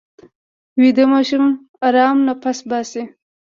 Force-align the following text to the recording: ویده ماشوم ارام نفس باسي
ویده 0.81 1.05
ماشوم 1.11 1.45
ارام 1.87 2.17
نفس 2.27 2.59
باسي 2.69 3.03